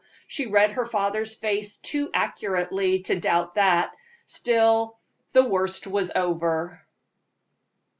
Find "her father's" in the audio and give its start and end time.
0.71-1.35